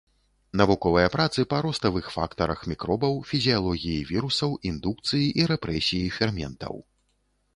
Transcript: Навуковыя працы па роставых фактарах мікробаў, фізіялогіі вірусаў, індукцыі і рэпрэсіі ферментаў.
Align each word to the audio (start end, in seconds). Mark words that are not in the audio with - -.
Навуковыя 0.59 1.09
працы 1.15 1.43
па 1.51 1.57
роставых 1.65 2.05
фактарах 2.15 2.63
мікробаў, 2.71 3.13
фізіялогіі 3.31 4.07
вірусаў, 4.11 4.57
індукцыі 4.71 5.27
і 5.43 5.47
рэпрэсіі 5.51 6.11
ферментаў. 6.19 6.73